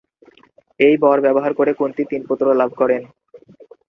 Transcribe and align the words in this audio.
এই 0.79 0.95
বর 0.97 1.17
ব্যবহার 1.21 1.51
করে 1.53 1.71
কুন্তী 1.73 2.03
তিন 2.11 2.21
পুত্র 2.29 2.45
লাভ 2.53 2.71
করেন। 2.77 3.01